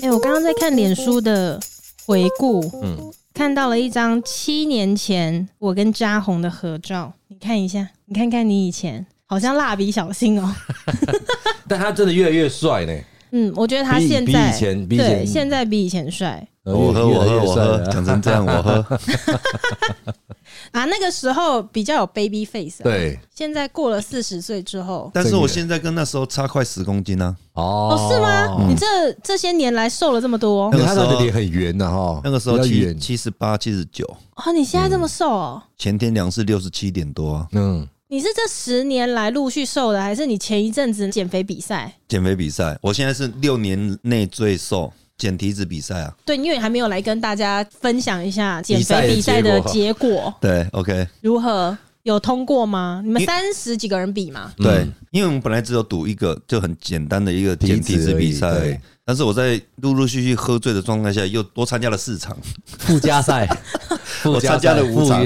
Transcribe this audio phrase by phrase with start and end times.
[0.00, 1.60] 哎、欸，我刚刚在看脸书的
[2.06, 11.14] 回顾，嗯，看到了一张七年前我跟嘉宏的合照，你看一下，你看看你以前，好像蜡笔小新哦、喔，
[11.68, 12.94] 但他真的越来越帅呢。
[13.32, 16.46] 嗯，我觉得他现在比以前比以前对现在比以前帅。
[16.64, 18.98] 我喝我喝我喝，讲成这样我喝。
[20.72, 23.18] 啊，那个时候比较有 baby face，、啊、对。
[23.34, 27.62] 现在过了四十岁之后，但是我现在跟那时候差快十公斤呢、啊。
[27.62, 28.56] 哦，是吗？
[28.58, 28.86] 嗯、你这
[29.22, 30.70] 这些年来瘦了这么多？
[30.72, 34.04] 那个时候的脸很圆的哈，那个时候七七十八、七十九。
[34.36, 35.62] 哦，你现在这么瘦哦？
[35.62, 37.46] 嗯、前天量是六十七点多啊。
[37.52, 41.94] 嗯，你是这十年来陆续瘦的，还是你前一阵子减肥比赛？
[42.08, 44.90] 减肥比赛，我现在是六年内最瘦。
[45.16, 46.14] 减体脂比赛啊？
[46.24, 50.32] 对，因为你还没有来跟大家分享一下减肥比赛的结果。
[50.40, 53.00] 对，OK，如何有通过吗？
[53.04, 54.52] 你们三十几个人比吗？
[54.56, 63.48] 对，因为我们本来只有赌一个就很简单的一个减体脂比赛，但是我在陆陆续续喝醉的状态下，又多参加了四场 附加赛，
[64.24, 65.24] 我参加了五场。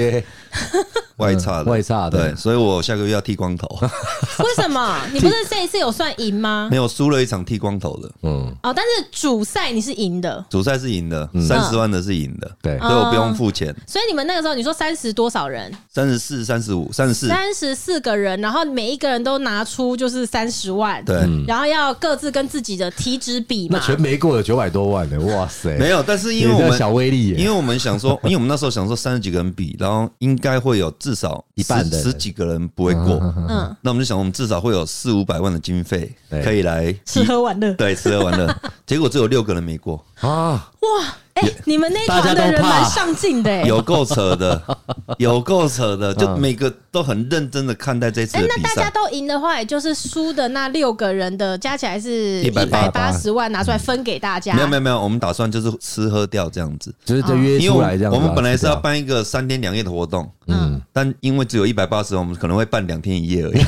[1.19, 3.69] 外差的，外差的，对，所以我下个月要剃光头。
[4.45, 4.99] 为什么？
[5.13, 6.69] 你不是这一次有算赢吗？
[6.71, 8.11] 没有，输了一场剃光头的。
[8.23, 13.75] 嗯，哦，但是主赛你是赢的，主赛是赢的，三十万的是赢的，对，所以我不用付钱。
[13.87, 15.73] 所以你们那个时候，你说三十多少人？
[15.93, 23.79] 三十四、三十五、三十四，三十四个人，然后每一个人都拿出就是三十万，对，然后要各自跟自己的体脂比嘛。
[23.79, 25.77] 那全没过有九百多万的， 哇塞！
[25.79, 31.89] 没有，但是因为我们小威力，因为我们想说，因为我们那时候想说三十几个人比，然后应该会有至少一半。
[31.91, 38.55] 十几个人不会过，嗯，那我们就想，我们至少会有四五百万的经费可以来吃喝玩乐，对，吃喝玩乐。
[38.87, 40.71] 结果只有六个人没过啊！
[40.81, 41.17] 哇！
[41.35, 44.61] 哎、欸，你们那团的人蛮上进的，有够扯的，
[45.19, 48.37] 有够扯的，就每个都很认真的看待这次。
[48.39, 54.53] 那大家都赢的话，也就是输的那六个人的加起来是一百八十万，拿出来分给大家。
[54.55, 58.13] 没有没有没有，我们打算就是吃喝掉这样子，就是就约出来这样。
[58.13, 63.63] 我们本来是要办一个三天两夜的活动，嗯，但因为只有一百八十万，我们可能会办两天一夜而已，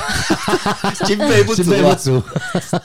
[1.07, 1.97] 经费不足啊。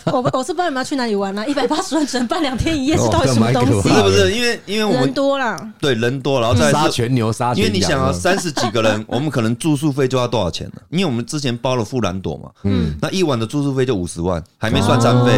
[0.06, 3.72] 我我是不知道你们要去哪里玩啊，一百八十万只能办两天一夜，是到底什么东西？
[3.82, 7.54] 不是不是，因为因为我们人多了，对人多，然后再杀全牛杀。
[7.54, 10.82] 因为你想啊，三十几个人， 我们可能住宿费就要多少钱呢？
[10.90, 15.32] 因为我们之前包了富兰朵嘛，嗯，那一晚的住宿费就五十万，还没算餐费，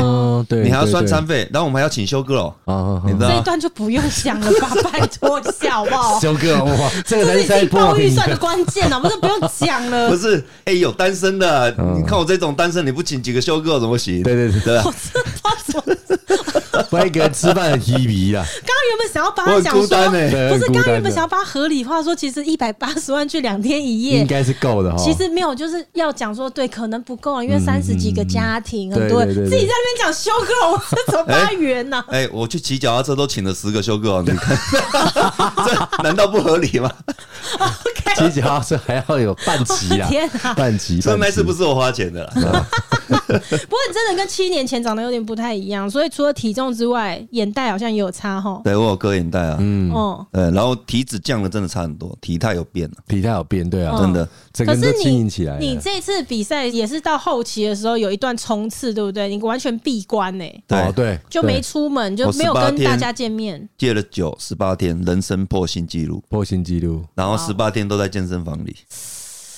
[0.49, 6.19] 对，你还要算餐费，然后我们还要请修哥哦，你知道这一段就不用想了吧， 拜托一下好不好？
[6.19, 10.07] 修哥，哇，这个才是报预算的关键啊，我们都不用讲了。
[10.09, 14.23] 不是，哎，有单身的，你看我这种单身，你不请几个修哥怎么行？
[14.23, 14.81] 对对对对，
[16.89, 18.45] 不然一个人吃饭很稀微啊。
[18.65, 24.97] 刚刚原本想要把他讲说，不是刚刚原本想要把他合理化说，其实一百八十万去两天一夜应该是够的哈。
[24.97, 32.03] 其实没有，就是要讲说对，可能不够啊，因为三十几个家庭，很多人自己在那边讲修哥，我这怎么发圆呢？
[32.09, 34.57] 哎，我去骑脚踏车都请了十个修哥，你看，
[35.65, 36.91] 这难道不合理吗？
[38.17, 42.65] 骑脚踏车还要有半骑啊， 天啊，半骑，这那次不是我花钱的啦。
[43.07, 48.59] 不过你真的跟七年前长得有点不太一样，所以除了体重之外，眼袋好像也有差哈。
[48.63, 55.59] 对，我有割眼袋啊，嗯，哦，对，然后体脂降了真的差很多，体态有变了，体态有变，对啊，真的，整个人都轻盈起来。
[55.59, 59.29] 你这次比赛也是到后期的时候有一段冲刺，对不对？
[59.29, 60.91] 你完全闭关呢，对。
[60.93, 68.75] 对，就没出门，就没有跟大家见面，戒了酒十八天，人生破新纪录，破新纪录，然后十八天都在健身房里。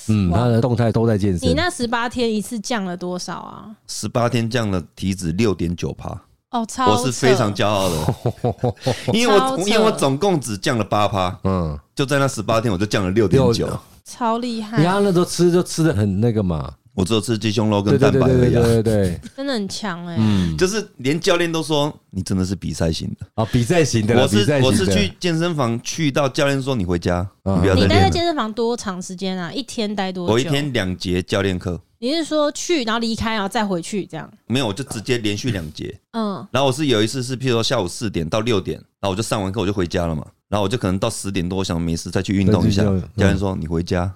[0.08, 1.48] 嗯，他的动态都在健身。
[1.48, 3.74] 你那十八天一次降了多少啊？
[3.86, 6.20] 十八天降了体脂六点九趴。
[6.50, 6.90] 哦，超！
[6.92, 8.14] 我是非常骄傲的，
[9.14, 13.68] 因为我因为我总共只降了八趴，嗯，就在那十八天我就降了六点九，
[14.04, 14.78] 超厉害。
[14.78, 16.74] 你看那时候吃就吃的很那个嘛。
[16.92, 24.20] 我只有吃鸡胸肉跟蛋白而已，对对对， 真的很强哎，嗯，就是连教练都说你真的是比赛型的啊，比赛型的。
[24.20, 27.26] 我是我是去健身房去到教练说你回家。
[27.44, 29.52] 你待在健身房多长时间啊？
[29.52, 30.32] 一天待多久？
[30.32, 31.80] 我一天两节教练课。
[32.02, 34.26] 你是说去然后离开然后再回去这样？
[34.46, 35.94] 没有，我就直接连续两节。
[36.12, 40.26] 嗯，然后我是有一次是譬如说下午四点到六点，然后我就上完课我就回家了嘛。
[40.48, 42.82] 然后我就可能到十点多，我想没事再去运动一下。
[42.82, 44.10] 教练说：“你回家，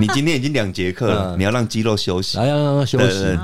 [0.00, 3.38] 你今天已经两节课了，你要让肌肉休息，要让休息，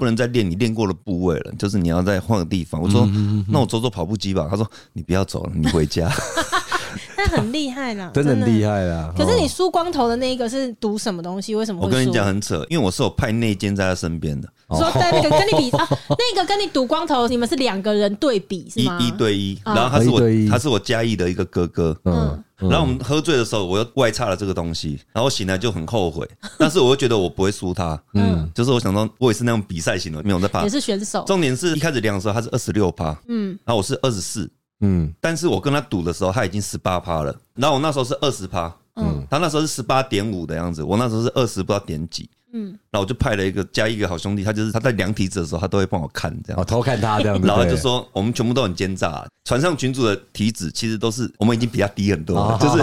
[0.00, 1.52] 不能再练你练过的部位了。
[1.56, 3.08] 就是你要再换个地方。”我说
[3.48, 6.10] ：“那我走走跑步机吧。”他说：“你不要走了，你回家。”
[7.16, 9.12] 那很厉害啦， 真的很厉害啦。
[9.16, 11.54] 可是你梳光头的那一个是读什么东西？
[11.54, 11.80] 为什么？
[11.82, 14.48] 我跟你讲很扯，因为我是有派内奸在他身边的。
[14.70, 18.98] 说在那个跟你比啊， 那个跟你赌光头，你们是两个人对比是吗？
[19.00, 26.24] 一一对一，然后他是我他是我嘉义的一个哥哥，嗯，然后我们喝醉的时候，我又外差了这个东西，然后醒来就很后悔，
[26.56, 31.24] 但是我又觉得我不会输他，嗯，就是我想说，我也是那种比赛型的，没有在怕，也是选手。
[31.26, 34.48] 重点是一开始量的时候他是二十六趴，嗯，然后我是二十四，
[34.80, 42.28] 嗯，但是我跟他赌的时候他已经十八趴了，然后我那时候是二十趴，嗯，他那时候是十八点五的样子，我那时候是二十不知道点几。
[42.52, 47.46] 嗯，然后我就派了一个加一个好兄弟，他就是他在量体脂的时候，他都会帮我看这样，哦，偷看他这样子。
[47.46, 52.78] 然后就说我们全部都很奸诈，船上群主的体脂其实都是我们已经比他低很多了，就是，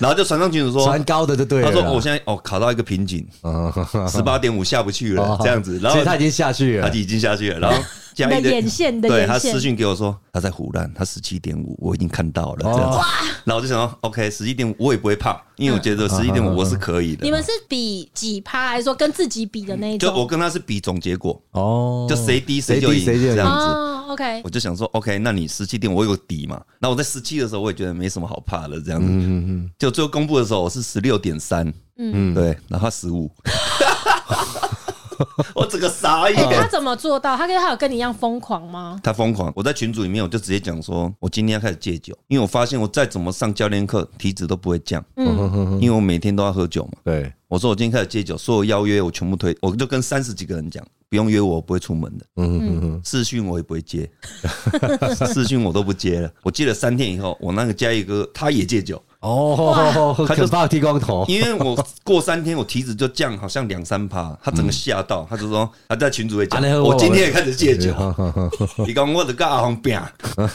[0.00, 3.24] 然后就船上群主说船高的就对了，他说我现在哦卡到一个瓶颈，
[4.10, 7.80] 十八点五下不去了这样子，然后他已经下去了，他已经下去了，然后。
[8.26, 12.98] 的眼线的，对他私讯给我说他在湖南，他十七点五，我已经看到了这样子。
[13.44, 17.24] 然后我就想说，OK，十七点五我也不会怕，因为我觉得十七点五我是可以的。
[17.24, 20.10] 你们是比几趴，还是说跟自己比的那一种？
[20.10, 23.88] 就我跟他是比总结果哦，就谁低谁就赢这样子。
[24.08, 26.58] OK，我就想说，OK，那你十七点五我有底嘛？
[26.78, 29.06] 那我在十七的时候，我也觉得没什么好怕的这样子。
[29.06, 33.30] 嗯嗯，就最后公布的时候，我是十六点三，嗯，对，然后十五。
[35.54, 37.36] 我整个傻眼，他怎么做到？
[37.36, 38.98] 他跟他有跟你一样疯狂吗？
[39.02, 39.52] 他疯狂。
[39.54, 45.04] 我在群组里面，我就直接讲说，我今天要开始戒酒，因为我发现我再怎么上教练课，体脂都不会降。
[45.16, 46.92] 嗯，因为我每天都要喝酒嘛。
[47.04, 52.26] 对，我说我今天开始戒酒，所有邀约我全部推，我就跟三十几个人讲，不用约我，我不会出门的。
[52.36, 54.08] 嗯嗯嗯，视讯我也不会接，
[55.32, 56.30] 视讯我都不接了。
[56.42, 59.02] 我戒了三天以后，我那个嘉义哥他也戒酒。
[59.28, 67.92] 哦，他就把我剃光头，因为我过三天我体脂就降，好像两三趴，他整个吓到，他就说他在群组里讲，我今天也开始戒酒，
[68.86, 70.00] 你讲我的个阿红病，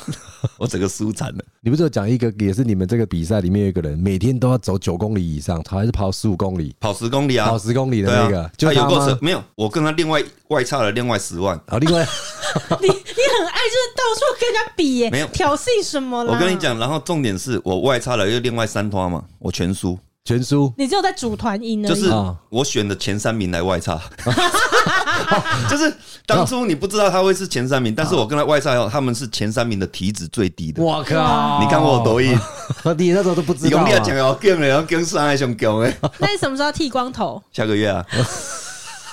[0.58, 1.44] 我整个输惨了。
[1.62, 9.42] 你不是有讲一个，也是你们这个比赛里面有一个人，每天都要走九公里以上，他还是跑十五公里，跑十公里啊，跑十公里的那个，就有过没有？
[9.56, 12.06] 我跟他另外外差了另外十万，啊，另外
[12.80, 16.32] 你你很爱就是到处跟人家比耶，没有挑衅什么了？
[16.32, 18.54] 我跟你讲，然后重点是我外差了又另。
[18.54, 20.72] 另外三团嘛，我全输，全输。
[20.78, 22.08] 你只有在组团赢，就是
[22.50, 24.00] 我选的前三名来外差，
[25.68, 25.92] 就是
[26.28, 30.84] 当初你不知道他会是前三名，但是我跟他外差后，他们是前三名的体脂最低的。
[30.84, 31.60] 我靠！
[31.64, 32.40] 你看我有多硬，
[32.96, 33.84] 你那时候都不知道。
[34.04, 35.98] 讲要跟了，要跟上还想跟哎。
[36.20, 37.42] 那你什么时候剃光头？
[37.52, 38.06] 下个月啊。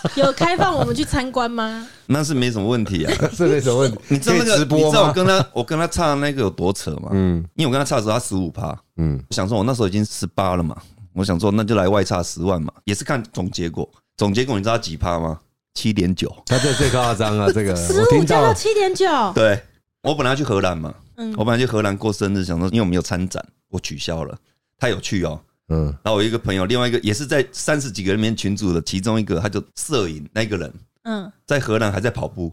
[0.17, 1.87] 有开放我们去参观吗？
[2.07, 3.99] 那是没什么问题啊， 是没什么问题。
[4.09, 4.59] 你知道那个？
[4.77, 7.11] 你知道我跟他，我跟他差那个有多扯吗？
[7.13, 10.77] 嗯，因为我跟他差的时候他十五趴，嗯，我想说我那时候已经十八了嘛，
[11.15, 13.89] 我想说那就来外差十万嘛，也是看总结果。
[14.17, 15.39] 总结果你知道他几趴吗？
[15.75, 19.07] 七点九，他这最夸张啊，这个 十五加到七点九。
[19.35, 19.63] 对，
[20.03, 24.37] 我本来要去荷兰嘛，嗯，我本来去荷兰过生日，想说因为我们有参展，我取消了。
[24.79, 25.41] 他有去哦。
[25.71, 30.73] 嗯，然后我一个朋友，另外一个也是在三十几个人里面群组的其中一个，他就摄影那个人，
[31.05, 32.53] 嗯，在荷兰还在跑步，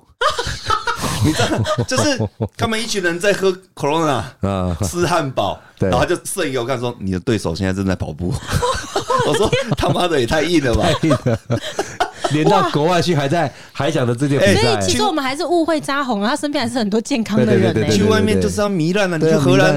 [1.25, 2.19] 你知道，就是
[2.55, 4.23] 他们一群人在喝 Corona，
[4.87, 8.31] 吃汉堡，然后他就摄影给我看，说你的对手现在正在跑步，
[9.27, 10.87] 我说他妈的也太硬了吧。
[12.31, 17.87] 连到国外去还在还讲的这件比赛，所以其实我们还是误会扎红啊，他身边还是很多健康的人呢。
[17.89, 19.73] 去外面就是要糜烂了，你去荷兰，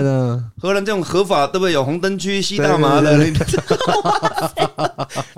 [0.61, 1.73] 荷兰这种合法对不对？
[1.73, 3.17] 有红灯区吸大麻的，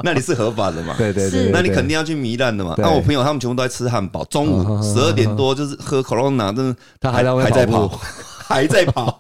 [0.03, 0.95] 那你是合法的嘛？
[0.99, 2.75] 对对对，那你肯定要去糜烂的嘛。
[2.79, 8.01] 那我朋友他们全部都在吃汉堡，中午 十二点多就是喝 Corona，真的他还在还在跑，
[8.53, 9.19] 还在跑。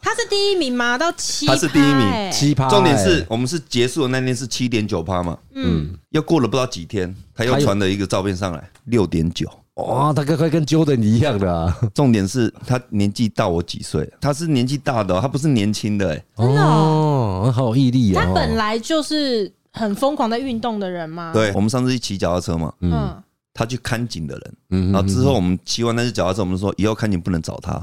[0.00, 0.98] 他是第一名吗？
[0.98, 2.68] 到七，他是第一名，七趴。
[2.68, 5.38] 重点是我们是结束的那天是七点九趴嘛？
[5.54, 7.14] 嗯，又过了不知道几天。
[7.36, 11.76] 他又传了一个照片上来，六点九，哇，他跟快跟 Jordan 一样的啊。
[11.92, 18.24] 重点是他年纪大我几岁，他是年纪大的，他不是年轻的，哎，真的哦，好有毅力啊。
[18.24, 21.32] 他本来就是很疯狂在运动的人嘛。
[21.32, 23.20] 对，我们上次一起脚踏车嘛，嗯，
[23.54, 27.82] 他去看景的人，嗯，然后之后我们骑完那只脚踏车，我们说以后看景不能找他，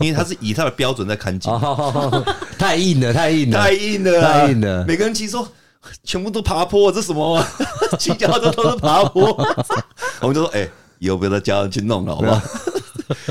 [0.00, 1.52] 因为他是以他的标准在看景，
[2.56, 5.46] 太硬了，太硬了，太硬了，太硬了，每个人骑说。
[6.04, 7.44] 全部都爬坡，这什么？
[7.98, 9.36] 骑脚的都是爬坡。
[10.22, 12.40] 我们就说，哎、欸，以后不要再叫人去弄了，好不好？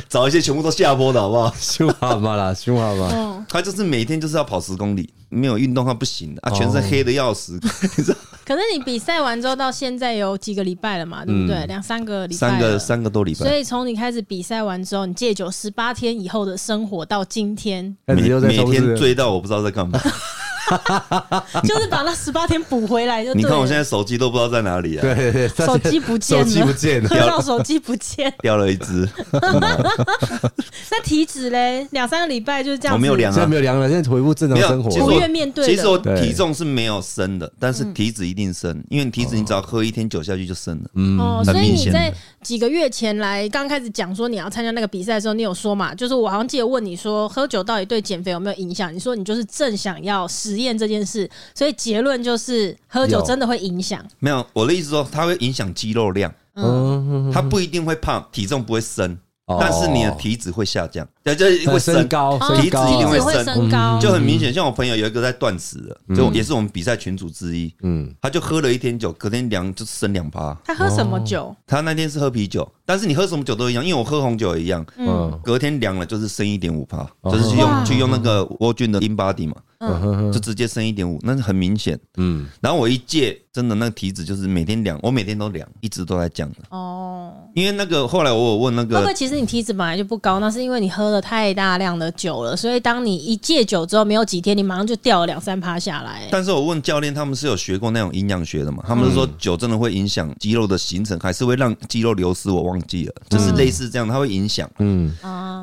[0.10, 1.56] 找一些全部都下坡的好不好？
[1.58, 3.41] 凶好嘛啦，凶好嘛。
[3.52, 7.60] 他就是每天就是要跑十公里，没有运动他不行的啊，全身黑的要死。
[8.46, 11.26] 可是你比赛完之后到现在有几个礼拜了嘛？
[11.26, 11.66] 对不对？
[11.68, 13.46] 两三个礼拜，三个三个多礼拜。
[13.46, 20.00] 所以从你开始比赛完之后，你戒酒十八天以后的生活到今天，每每天醉到我不知道在干嘛。
[21.64, 23.42] 就是把那十八天补回来就对。
[23.42, 25.02] 你看我现在手机都不知道在哪里啊！
[25.02, 29.08] 对对对，手机不见了，手机不见了， 喝到手机不见，掉了一只。
[30.92, 32.96] 那体脂嘞，两三个礼拜就是这样。
[32.96, 34.90] 我没有量啊，现在没有量了，现在恢复正常生活。
[35.00, 35.66] 不愿面对。
[35.66, 40.90] 其实我体重是没有升的，但是体脂一定升，因为体脂你只要喝一天酒下去就升了。
[40.96, 45.94] 嗯，哦，所以你在几个月前来刚开始讲说你要参加那个比赛的时候，你有说嘛？
[45.96, 48.94] 就是我好像记得问你说，喝酒到底对减肥有没有影响？
[48.94, 54.04] 你说你就是正想要实验这件事，所以结论就是喝酒真的会影响。
[54.20, 59.18] 没有，我的意思说它会影响肌肉量，嗯，它不一定会胖，体重不会升。
[59.60, 63.70] 但是你的体脂会下降，对，就会升高，体脂一定会升。
[63.70, 64.54] 高，就很明显。
[64.54, 70.58] 像我朋友有一个在断食的，就也是我们比赛群组之一，嗯，他就喝了一天酒，隔天量就升两趴。
[70.64, 71.54] 他喝什么酒？
[71.68, 79.56] 他那天是喝啤酒，但是你喝什么酒都一样，因为我喝红酒也一样，嗯，隔天量了就是升一点五趴，就是去用去用那个沃菌的 InBody 嘛。
[79.82, 82.00] 嗯，就直接升一点五，那是很明显。
[82.18, 86.58] 嗯，然后我一戒，真的那个体脂就是每天量，我每天都量，一直都在降的。
[86.70, 96.28] 哦，因为那个后来我有问那个，会不会其实你体脂本来就不高，那是因为你喝了太大量的酒了，所以当你一戒酒之后，没有几天，你马上就掉了两三趴下来。
[96.32, 98.84] 但是我问教练，他们是有学过那种营养学的嘛？
[98.88, 102.52] 他们是说酒真的会影响肌肉的形成，还是会让肌肉流失？
[102.52, 104.70] 我忘记了，就是类似这样，它会影响。
[104.80, 105.12] 嗯，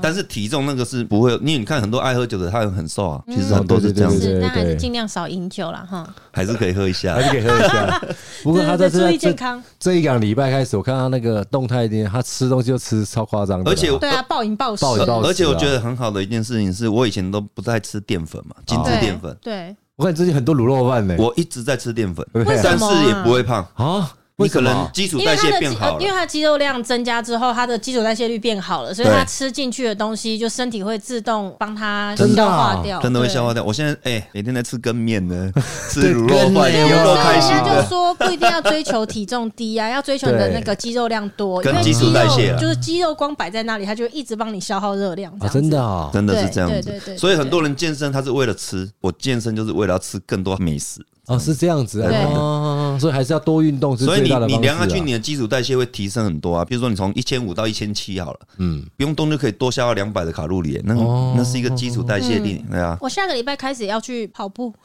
[0.02, 4.07] 但是体重那个是不会，因为你看很多爱喝酒的，他很瘦啊，其实很多是这样。
[4.10, 6.08] 是，但还是尽量少饮酒了哈。
[6.32, 8.00] 还是可以喝一下，还是可以喝一下。
[8.42, 9.62] 不过他在注意健康。
[9.78, 13.70] 这一两礼拜开始，我看他那个动态一点，他吃东西就吃超夸张的。
[13.70, 14.84] 而且对啊，暴饮暴食。
[14.84, 19.36] 而且我觉得很好的一件事情是，我以前都不太吃淀粉嘛，精致淀粉。
[19.42, 19.74] 对。
[19.96, 24.08] 我看最近很多卤肉饭呢，我一直在吃淀粉，但是也不会胖啊。
[24.40, 33.64] 你可能基础代谢变好，因为它的肌肉量增加之后，它的基础代谢率变好了，所以它吃进去的东西，就身体会自动帮它消化掉，真的会消化掉。
[33.64, 35.52] 我现在哎，每天在吃羹面呢，
[35.90, 37.52] 吃卤肉饭，有肉开心。
[37.56, 45.36] 人家就说不一定要追求体重低啊， 要追求你的那个肌肉量多，跟基础代谢就是肌肉光摆在那里，它就一直帮你消耗热量。
[45.50, 47.18] 真的啊，真的是这样子。
[47.18, 51.04] 所以很多人健身，他是为了吃，我健身就是为了要吃更多美食。
[51.28, 53.96] 哦，是这样子啊，对，所以还是要多运动。
[53.96, 56.64] 所以你你量下去，你的基础代谢会提升很多啊。
[56.64, 60.94] 比如说你从一千五到一千七好了，嗯，不用动就可以多消耗两百的卡路里，那
[61.36, 62.96] 那是一个基础代谢力，对啊。
[63.00, 64.72] 我下个礼拜开始要去跑步，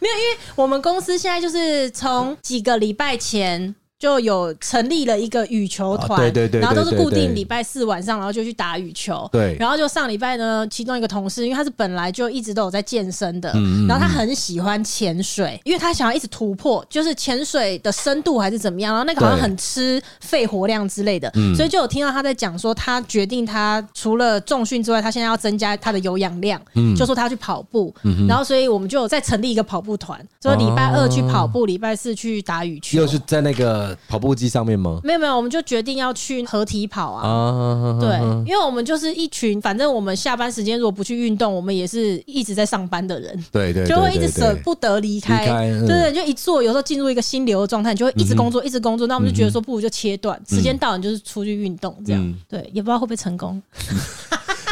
[0.00, 3.74] 没有，因为我们公司现在就是从几个礼拜前。
[4.02, 9.28] 就有成立了一个羽球团，对对对，然后都是固定礼拜四晚上，然后就去打羽球。
[9.30, 13.52] 对，然后就上礼拜呢，其中一个同事，因为他是本来就一直都有在健身的，
[13.86, 26.60] 然后他很喜欢潜水，因为他想要一直突破，就是潜水的深度还是怎么样，然后那个好像很吃肺活量之类的，所以就有听到他在讲说，他决定他除了重训之外，他现在要增加他的有氧量，
[26.96, 27.94] 就说他要去跑步，
[28.26, 33.91] 然后所以我们就有再成立一个跑步团，所以礼拜二去跑步，礼拜四去打羽球，又是在那个。
[34.08, 35.00] 跑步机上面吗？
[35.02, 37.98] 没有没有，我们就决定要去合体跑啊！
[38.00, 45.44] 对，因为我们就是一群，反正我们下班时间如果不去运动，我们也是一直在上班的人，对对，就会一直舍不得离开，
[45.86, 53.62] 对对，就一做，有时候进入一个心流的状态，你就会一直工作，一直工作，那我们就觉得说，不如就切断，时间到你就是出去运动，这样，对，也不知道会不会成功。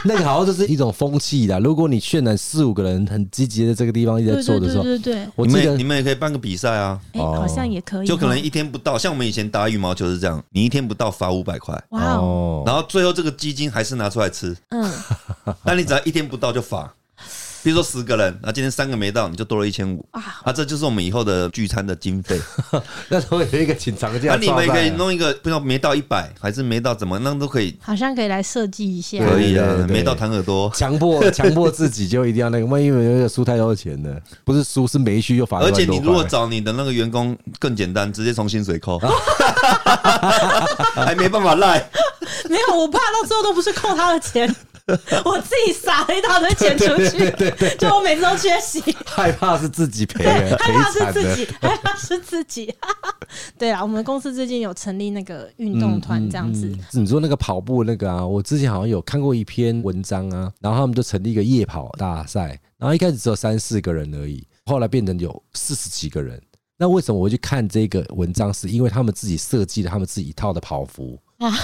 [0.05, 1.59] 那个好像就是一种风气啦。
[1.59, 14.91] 如果你渲染四五个人很积极的这个地方一直在做的时候，对对对，我记得你们也可以办个比赛啊，哎，好像也可以，就可能一天不到，像我们以前打羽毛球是这样，你一天不到罚五百块，哇哦，然后最后这个基金还是拿出来吃，嗯，
[15.65, 16.93] 但你只要一天不到就罚。
[17.63, 20.51] 比如说十个人，那今天三个没到，你就多了一千五啊！
[20.53, 22.41] 这就是我们以后的聚餐的经费。
[23.09, 27.77] 那我有一个请长假，那你们也可以弄一个，不知道没到一百，还是没到怎么，那都可以。
[27.83, 29.19] 好像可以来设计一下。
[29.19, 34.17] 可以啊，没到谈耳朵，强迫强迫自己就一定要那个，万一有人输太多钱呢？
[34.45, 35.59] 不是输，是没去又罚。
[35.61, 38.99] 而且你如果找你的那个员工更简单，直接从薪水扣，
[40.95, 41.79] 还没办法赖。
[42.49, 44.55] 没有，我怕到最后都不是扣他的钱。
[45.25, 52.75] 我自己撒了一大堆钱出去，就我每次都缺席，害怕是自己赔，害怕是自己，害怕是自己。
[53.59, 57.03] 对啊，我们公司最近有成立那个运动团，这样子、嗯嗯嗯。
[57.05, 66.41] 你说那个跑步那个啊，我之前好像有看过一篇文章啊，然后他们就成立一个夜跑大赛，然后一开始只有三四个人而已，后来变成有四十几个人。
[66.77, 68.53] 那为什么我会去看这个文章？
[68.53, 71.19] 是因为他们自己设计了他们自己一套的跑服。
[71.39, 71.55] 啊。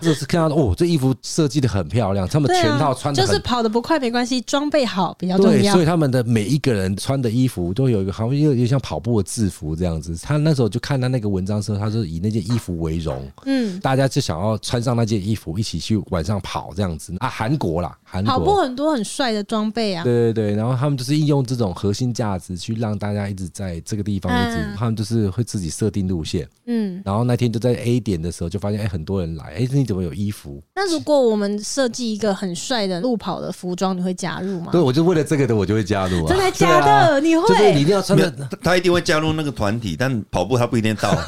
[0.00, 5.52] 就是看到哦，这衣服设计的很漂亮，他们全套穿的、啊、就是跑得不快没关系，装备好比较重要。
[5.52, 10.16] 对，所以他们的每一个人穿的衣服都有一个好像有点像跑步的制服这样子。
[10.22, 17.28] 他那时候就看他那个文章时候，他是以那件衣服为荣，嗯，大家就想要穿上那件衣服一起去晚上跑这样子啊。
[17.28, 20.04] 韩国啦，韩国跑步很多很帅的装备啊。
[20.04, 30.62] 对对对，然后他们就是应用这种核心价值去让大家一直在这个地方一直，嗯、他们就是会自己设定路线，嗯，然后那天就在 A 点的时候就发现哎，很多人来，哎，你怎么有衣服？
[30.74, 34.72] 那如果我们设计一个很帅的路跑的服装，你会加入吗？
[34.72, 36.28] 对，我就为了这个的，我就会加入啊！
[36.30, 36.90] 真的假的？
[36.90, 37.46] 啊、你会？
[37.48, 41.14] 就是你一定要穿的，他一定会加入那个团体，但跑步他不一定到。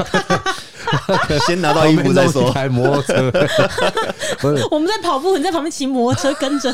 [1.48, 2.52] 先拿到衣服再说。
[2.52, 3.32] 开摩托车，
[4.70, 6.72] 我们在跑步，你在旁边骑摩托车跟着。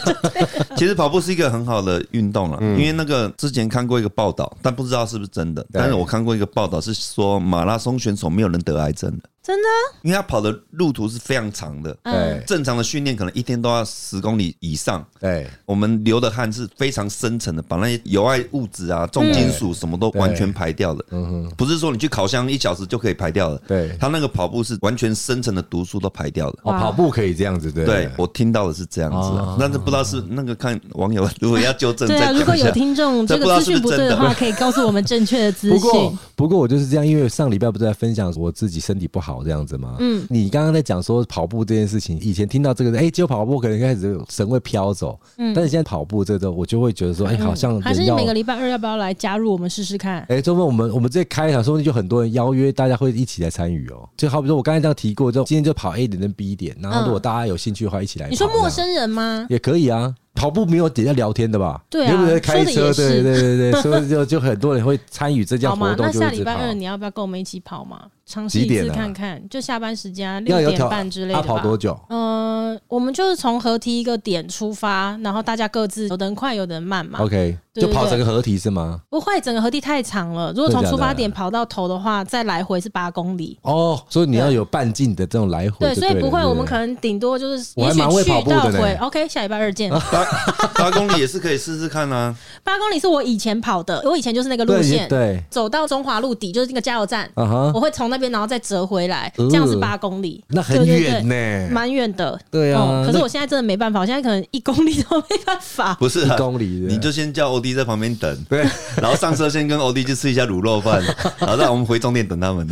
[0.76, 5.66] 其实跑步是一个很好的运动了，因为那个之前看过一个报道，但不知道是不是真的。
[5.72, 9.22] 但是我看过一个报道是说，马拉松选手没有人得癌症的。
[9.42, 9.68] 真的？
[10.02, 15.04] 因为他跑的路途是非常长的，对，正常的训练可能一天都要十公里以上。
[15.18, 21.04] 对，我们流的汗是非常深层的，把那些有害物质啊、重金属什么都完全排掉的。
[21.11, 23.61] 嗯哼，不是说你去烤箱一小时就可以排掉的。
[23.66, 26.58] 对，他那个跑步是完全深层的毒素都排掉了。
[26.62, 27.84] 哦，跑步可以这样子，对。
[27.84, 35.78] 对，我听到的是这样子，但是不知道是那个看网友如果要纠正， 对啊，如果有听众这个资讯不对的话，可以告诉我们正确的资讯。
[35.78, 39.96] 不过，不过我就是这样，因为上礼拜不是在分享我自己身体不好这样子吗？
[40.00, 40.26] 嗯。
[40.28, 50.24] 你刚刚在讲说跑步这件事情，以前听到这个，哎，只有跑步可能开始神会飘走，嗯，但是现在跑步这个，我就会觉得说，哎，好像还是你每个礼拜二要不要来加入我们试试看？
[50.28, 54.08] 哎，周末我们我们这开一场，说不定就很多人邀约，大家会一起来参与哦。
[54.16, 58.28] 就好比说我刚才这样提过，就今天就跑 A 点跟 B 点，然后如果大家有兴趣的话，一起来。
[58.28, 59.46] 你说陌生人吗？
[59.48, 60.14] 也可以啊。
[60.34, 61.84] 跑步没有底下聊天的吧？
[61.90, 66.06] 对啊，开车，对对对对， 所以就就很多人会参与这项活动。
[66.06, 68.06] 那下礼拜二你要不要跟我们一起跑嘛？
[68.32, 71.34] 尝试一次看看，就下班时间六点半之类的。
[71.34, 71.98] 要跑多久？
[72.08, 77.18] 嗯，我们就是从合体一个点出发，然后大家各自有的人快，有的人慢嘛。
[77.20, 79.02] OK，就跑整个合体是吗？
[79.10, 80.50] 不会，整个合体太长了。
[80.56, 83.58] 如果从出发点跑到头的话，再来回是八公里。
[83.60, 85.86] 哦，所以你要有半径的这种来回。
[85.86, 88.96] 对，所以不会，我们可能顶多就是也许去到回。
[89.00, 89.92] OK，下礼拜二见。
[90.74, 92.34] 八公里也是可以试试看啊。
[92.64, 102.38] 八公里是我以前跑的，我以前就是那个路线，对，走到中华路底就是那个加油站，我会从那边然后再折回来，这样是八公里，那很远呢，蛮远的。
[102.50, 105.94] 对啊，可是我现在真的没办法，我现在可能一公里都没办法。
[105.98, 108.64] 不是一公里，你就先叫欧弟在旁边等，对，
[108.96, 111.02] 然后上车先跟欧弟去吃一下卤肉饭，
[111.40, 112.66] 然后让我们回终点等他们。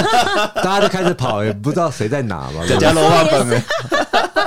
[0.56, 3.10] 大家就开始跑，也不知道谁在哪嘛，在家卤肉
[3.44, 3.64] 饭。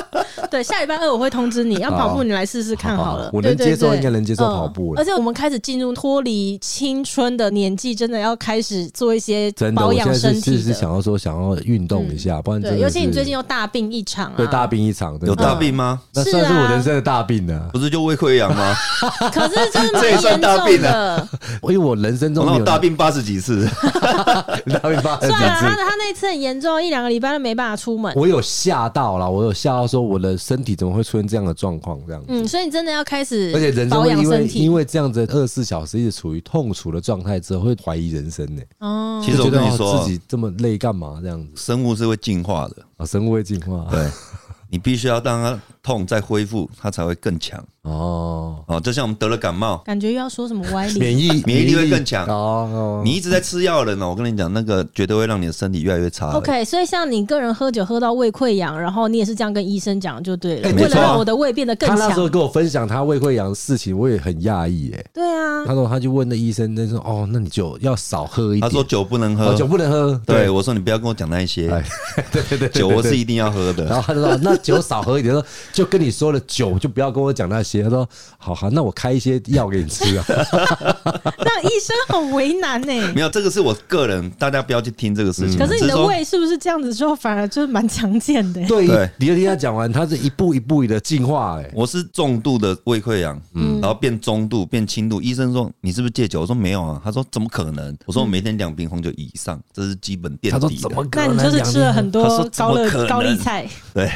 [0.58, 3.30] 对，下礼拜二我会通知你，要跑步你来试试看好了。
[3.32, 5.00] 我能接受，应该能接受跑步了。
[5.00, 10.42] 而且我们开始进入脱离青春的年纪，真的要开始做一些保养身体。
[10.42, 12.80] 其实是想要说想要运动一下，不然对。
[12.80, 16.02] 尤其你最近又大病一场，对，大病一场，有大病吗？
[16.16, 18.74] 那算是我人生的大病呢，不是就胃溃疡吗？
[19.32, 19.56] 可是
[20.00, 21.28] 这也算大病的，
[21.64, 23.70] 因为我人生中有大病八十几次，
[24.82, 25.40] 大病八十几次。
[25.40, 28.12] 他他那次很严重，一两个礼拜都没办法出门。
[28.16, 32.00] 我有吓到了，我有吓到说我的身体怎么会出现这样的状况？
[32.08, 38.62] 这样子，嗯，所以你真的要开始，而且人生会因为因为这样子二十四小时一直处于痛楚的状态之后，会怀疑人生呢。
[38.80, 41.20] 哦，其实我跟你说，自己这么累干嘛？
[41.22, 44.08] 这样子，生物是会进化的啊，生物会进化，对。
[44.70, 48.78] 你必须要让它痛再恢复，它才会更强哦哦。
[48.82, 53.02] 就像我们得了感冒，感觉又要说什么歪理， 免疫免疫力会更强哦。
[53.06, 56.32] 你一直在吃药的人呢，我跟你讲，那个绝对会让你的身体越来越差。
[56.34, 61.98] OK，所以像你个人喝酒喝到胃溃疡，然后你也是这样跟医生讲就对了，为了让我的胃变得更强。
[61.98, 65.06] 他那时候跟我分享他胃溃疡的事情，我也很讶异哎。
[65.14, 68.62] 对啊，他说他就问那医生，他说哦，那你酒要少喝一点。
[68.62, 70.22] 他说酒不能喝，酒不能喝。
[70.26, 71.70] 对，我说你不要跟我讲那一些。
[72.34, 73.86] 对对对，酒我是一定要喝的。
[73.86, 74.98] 然后他就说那酒少。
[74.98, 75.46] 少喝一点，说
[75.78, 77.84] 就跟你说了，酒就不要跟我讲那些。
[77.84, 78.10] 他说
[78.40, 80.26] ：“好好，那我开一些药给你吃啊。
[81.38, 82.88] ”那医生很为难呢。
[83.14, 85.56] 没有，这个是我个人，大家不要去听这个事情。
[85.56, 88.66] 可是你的胃是不是这样子之后，反而就是蛮强健的？
[88.66, 91.62] 对，你要听他讲完，他是一步一步的进化。
[91.62, 95.22] 哎，我是重度的胃溃疡，嗯，然后变中度，变轻度。
[95.22, 96.42] 医生说你是不是戒酒？
[96.42, 97.00] 我说没有啊。
[97.04, 97.96] 他说怎么可能？
[98.08, 100.60] 我说我每天两瓶红酒以上，这是基本垫底。
[100.60, 101.38] 他说怎么可能？
[101.38, 103.70] 那你就是吃了很多高乐高丽菜。
[103.94, 104.10] 对。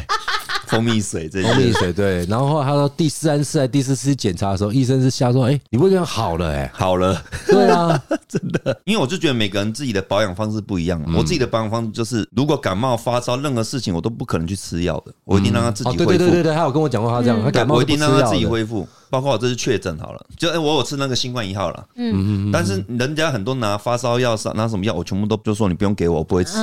[0.72, 2.26] 蜂蜜水，这蜂蜜水对。
[2.26, 8.80] 然后他说第三次还第四次检查的时候，医生是瞎说：“哎，你胃溃疡好了，哎，好了。”对啊， 真的。
[8.86, 11.00] 因为我就觉得每个人自己的保养方式不一样。
[11.16, 16.06] 我自己的保养方式就是，如果感冒发烧，任何事情我都不可能去吃药的，我一定让他自己恢复。
[16.06, 18.88] 对对对对，他有跟我讲过他这样，他感冒我一定让他自己恢复。
[19.12, 22.48] 包括我这次确诊好了，就哎，我有吃那个新冠一号了，嗯。
[22.48, 26.58] 嗯，但是人家很多拿发烧药拿什么药，我全部都就说你不用给我，我不会吃。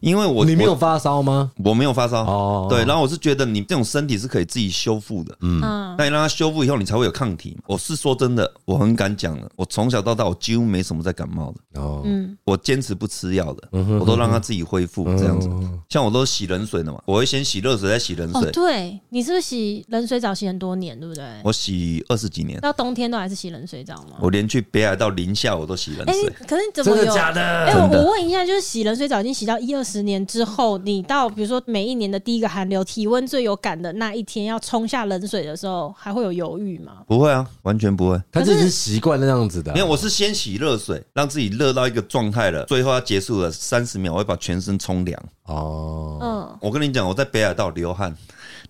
[0.00, 1.52] 因为我你没有发烧吗？
[1.64, 2.22] 我没有发烧。
[2.24, 5.60] 哦，对，然后我是觉得你这种身体是可以自己修复的，嗯，
[5.96, 7.56] 那你让它修复以后，你才会有抗体。
[7.66, 11.80] 我是说真的，我很敢讲的，我从小到大我几乎没什么在感冒的。
[11.80, 13.68] 哦，嗯，我坚持不吃药的，
[14.00, 15.48] 我都让它自己恢复这样子。
[15.88, 18.50] 像我都洗冷水的嘛，我会先洗热水再洗冷水。
[18.50, 21.24] 对，你是不是洗冷水澡洗很多年，对不对？
[21.44, 21.71] 我洗
[22.08, 24.16] 二十几年，到冬天都还是洗冷水澡吗？
[24.20, 26.32] 我连去北海道零下我都洗冷水。
[26.46, 26.96] 可是你怎么有？
[26.96, 27.40] 真的假的？
[27.40, 30.78] 哎，我我问一下，就是洗冷水澡已经洗到一二十年之后。
[30.78, 36.98] 你到比如说每一年的第一个寒流，体温最有感的那一天，要冲下冷水的时候，还会有犹豫吗？
[37.06, 38.20] 不会啊，完全不会。
[38.32, 39.72] 他就是习惯那样子的。
[39.72, 45.22] 因为我是先洗热水，让自己热到一个状态了，最后要结束了三十秒，我会把全身冲凉。
[45.44, 48.14] 哦，嗯，我跟你讲，我在北海道流汗，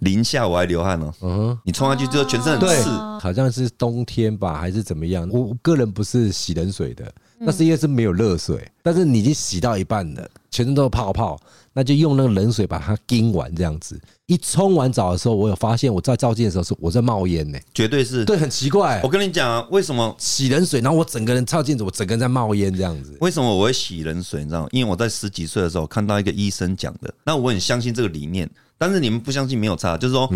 [0.03, 1.15] 零下我还流汗哦。
[1.23, 5.29] 嗯，你冲下去之后全身很刺，好像是冬天吧，还是怎么样？
[5.31, 11.39] 我个人不是洗冷水的，那是因为是没有热水，但是你已经洗到一半了，全身都是泡泡。
[11.75, 13.99] 那就用那个冷水把它浸完，这样子。
[14.27, 18.27] 一冲完澡的时候，我有发现我在照镜的时候是我在冒烟呢，绝对是。
[18.27, 19.01] 对，很奇怪。
[19.03, 23.17] 我跟你讲啊，为什么洗冷水，然后我整个人照镜子，我整个人在冒烟这样子？
[23.23, 24.41] 为什么我会洗冷水？
[24.41, 24.69] 你知道吗？
[24.73, 28.51] 因为我在十几岁的时候看到一个医生讲的，那我很相信这个理念。
[28.83, 30.29] 但是你们不相信没有差，就是说，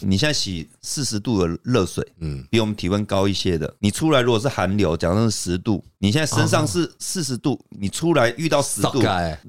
[0.00, 9.02] 你现在洗四十度的热水，嗯，比我们体温高一些的，你出来如果是寒流，假如是十度，你现在身上是四十度，你出来遇到十度，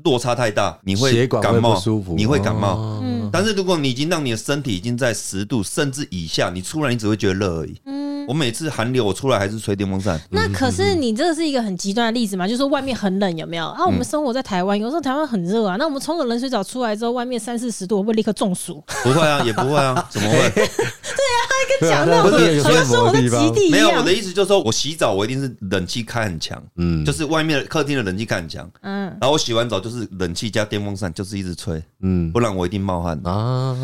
[0.04, 2.14] 落差太大，你会感冒，舒服。
[2.14, 3.00] 你会感冒。
[3.02, 7.80] 嗯，但是如果你已经让你的身体已经在十度甚至以下，你出来你只会觉得热而已。
[8.28, 10.20] 我每次寒流，我出来还是吹电风扇。
[10.30, 12.48] 那可是你这是一个很极端的例子嘛？
[12.48, 13.66] 就是说外面很冷，有没有？
[13.68, 15.76] 啊，我们生活在台湾，有时候台湾很热啊。
[15.78, 18.84] 那我们冲个冷水澡出来之后，外面三四十度，会不会立刻中暑？
[19.04, 20.50] 不会啊， 也不会啊，怎么会？
[20.50, 23.72] 对啊，他跟讲那种好像生活在极地一样。
[23.72, 33.76] 没有，我的意思就是说我洗澡，我一定是冷气开很强，嗯，就是外面客厅的冷气开很强，嗯，然后我洗完澡就是冷气加电风扇，就是一直吹，嗯，不然我一定冒汗啊，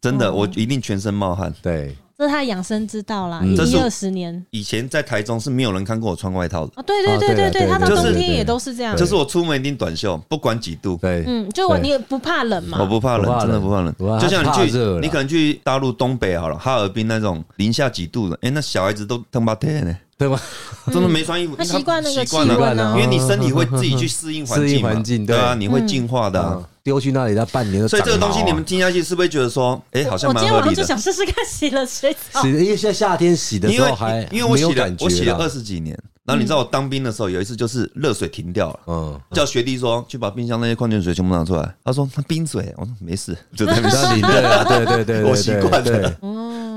[0.00, 1.96] 真的，我一定全身冒汗，对。
[2.20, 4.44] 这是他养生之道啦，一二十年。
[4.50, 6.72] 以前在台中是没有人看过我穿外套的。
[6.74, 8.94] 啊，对对对对对，他到冬天也都是这样。
[8.94, 10.98] 就是我出门一定短袖，不管几度。
[11.00, 12.76] 对，嗯，就我你也不怕冷嘛？
[12.78, 13.94] 我不怕冷，真的不怕冷。
[14.20, 19.96] 就像你去，你可能去大陆东北好了，哈尔滨那种零下几度的，哎，那小孩子都疼怕天呢。
[20.20, 20.38] 对吧？
[20.92, 26.62] 真的没穿衣服，他习惯那个气温了，因为你身体会自己去适应环境， 对啊，你会进化的。
[26.82, 27.86] 丢去那里，它半年。
[27.86, 30.56] 所以这个东西你们听下去，是不是觉得说，哎，好像蛮合理的？
[30.56, 32.42] 我今天晚上就想试试看洗了水澡。
[32.48, 35.98] 因为现在夏天洗的时候还因为我洗了，我洗了二十几年。
[36.24, 41.74] 然后你知道我当兵的时候，有一次就是热水停掉了，嗯，叫学弟说去把冰箱那些矿泉水全部拿出来。
[41.84, 44.22] 他说他冰水，我说没事，就在冰箱里。
[44.22, 46.16] 对对对，我习惯了。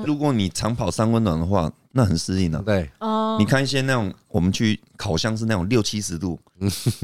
[0.06, 2.60] 如果你长跑三温暖的话，那很适应的。
[2.64, 6.40] 对，哦，你看一些那种我们去烤箱是那种六七十度，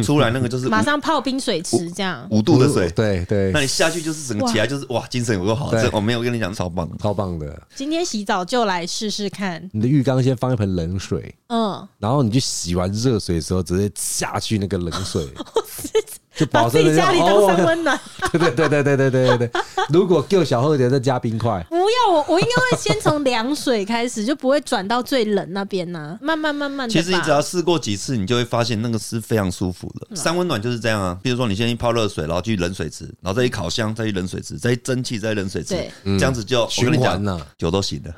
[0.03, 2.89] 出来那个就是 马上泡冰水池这样，五度的水。
[2.91, 5.71] 对对，那你下去就是整个起来就是哇，精神有多好。
[5.71, 7.61] 这我没有跟你讲，超棒，超棒的。
[7.75, 9.69] 今天洗澡就来试试看。
[9.71, 15.27] 你的浴缸先放一盆冷水，嗯，然后你去洗完热水的时候，直接下去那个冷水。
[16.39, 17.99] 就把自己家里当三温暖，
[18.31, 19.51] 对对对对对对对对。
[19.89, 21.61] 如果够小喝点，再加冰块。
[21.69, 26.17] 不要我，我应该会先从凉水开始，就不会转到最冷那边呢。
[26.21, 26.93] 慢慢慢慢的。
[26.93, 30.15] 其实你只要试过几次，你就会发现那个是非常舒服的。
[30.15, 31.17] 三温暖就是这样啊。
[31.21, 35.75] 比如说你先去泡热水，然后去冷水池，然后再去烤箱，再去冷水池，再去蒸汽，再去冷水池，
[36.05, 38.13] 这样子就循环了，酒都醒了，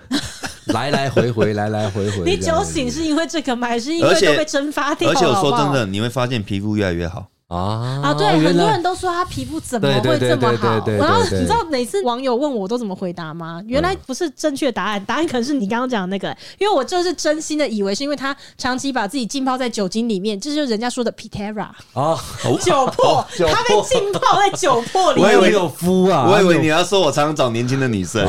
[0.66, 2.24] 来来回回，来来回回。
[2.26, 3.68] 你酒醒是因为这个吗？
[3.68, 5.10] 还是因为都被蒸发掉？
[5.10, 7.28] 而且我说真的，你会发现皮肤越来越好。
[7.52, 8.14] 啊啊！
[8.14, 10.82] 对，很多人都说他皮肤怎么会这么好？
[10.88, 13.62] 然后你知道每次网友问我，都怎么回答吗？
[13.68, 16.36] 原来不是正确答案，答案可能是你刚刚讲的那个。
[16.58, 22.18] 因为我就是真心的以为是因为他长期把自己浸泡在酒精里面，这就是人家说的 Pitera 啊，
[22.62, 25.30] 酒粕， 他被浸泡在酒粕里面。
[25.30, 28.26] 我以为有肤啊，我以为你要说我常常找年轻的女生，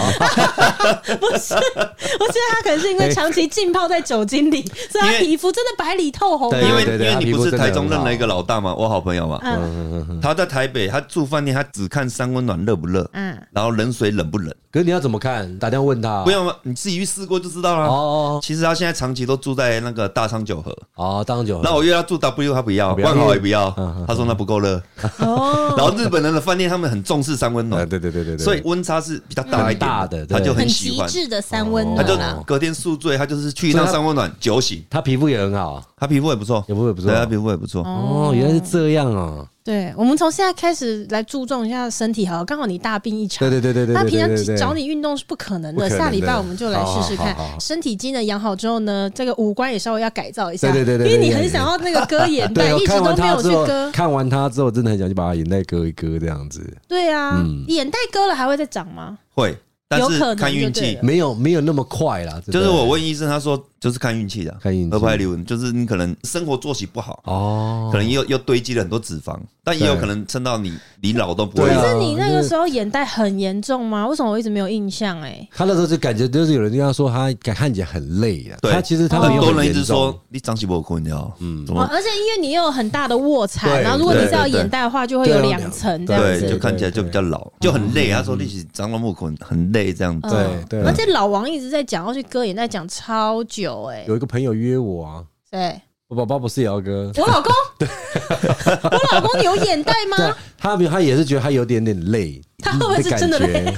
[1.21, 6.51] 不是，我觉得他可能是因为长期浸泡在酒精里，所以他皮肤真的白里透红。
[6.61, 8.75] 因为因为你不是台中认了一个老大吗？
[8.77, 9.12] 我好朋友。
[9.13, 9.39] 没有嘛？
[9.45, 14.51] 嗯，他在台北，他住饭店，他只看三温暖热不热，嗯，然后冷水冷不冷。
[14.73, 15.59] 可是你要怎么看？
[15.59, 16.23] 打电话问他。
[16.25, 17.87] 不用，你自己去试过就知道了。
[17.87, 20.75] 哦，其实他现在长期都住在那个大昌九和。
[20.95, 21.63] 哦，大昌九和。
[21.63, 23.71] 那我约他住 W，他不要，万豪也不要。
[24.09, 24.83] 他说那不够热。
[25.19, 25.75] 哦。
[25.77, 27.87] 然后日本人的饭店，他们很重视三温暖。
[27.87, 28.43] 对对对对对。
[28.43, 31.07] 所以温差是比较大一点的，他就很喜欢。
[31.07, 31.97] 极致的三温暖。
[31.99, 34.83] 他就隔天宿醉，他就是去一趟三温暖酒醒。
[34.89, 37.85] 他皮肤也很好，他皮肤也不错，皮肤也不错，对，他皮肤也不错。
[37.85, 39.47] 哦，原来是这样哦。
[39.63, 56.61] 对，我们从现在开始来注重一下身体，好，刚好你大病一场，对对对对对，那平常找你运动是不可能的，下礼拜我们就来试试看，身体机能养好之后呢，这个五官也稍微要改造一下，对对对，因为你很想要那个割眼袋，一直都没有去割，看完他之后，真的很想去把他眼袋割一割这样子。
[56.89, 59.17] 对啊，眼袋割了还会再长吗？
[59.33, 59.57] 会。
[59.89, 62.41] 但是看运气，没有没有那么快啦。
[62.51, 64.97] 就是我问医生，他说就是看运气的，看运气。
[64.97, 71.69] 合就是你可能生活作息不好哦，可能又又堆积了很多脂肪，但也有可能撑到你你老都不会。
[71.69, 74.07] 可是你那个时候眼袋很严重吗？
[74.07, 75.21] 为什么我一直没有印象？
[75.21, 78.57] 哎，他那时候就感觉就是有人跟他说，他看起来很累啊。
[78.63, 81.37] 对，他其实他很多人一直说你长期不困，你知道？
[81.41, 88.11] 嗯，而且因为你又有很大的卧蚕，然后如果你是要眼袋的话，就会有两层这样子，就看起来就比较老，就很累。
[88.13, 90.29] 他说你是长了木困，很累这样子。
[90.29, 90.53] 对。
[90.69, 94.05] 对，而且老王一直在讲要去割眼袋，讲超久哎。
[94.07, 97.11] 有一个朋友约我啊，对，我宝宝不是姚哥？
[97.17, 97.89] 我老公，对，
[98.85, 100.37] 我老公你有眼袋吗？
[100.59, 103.75] 他他也是觉得他有点点累，他会不会是真的累？